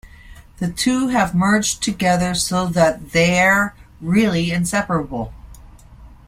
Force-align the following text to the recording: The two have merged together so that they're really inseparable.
The 0.57 0.71
two 0.71 1.09
have 1.09 1.35
merged 1.35 1.83
together 1.83 2.33
so 2.33 2.65
that 2.65 3.11
they're 3.11 3.75
really 4.01 4.51
inseparable. 4.51 5.31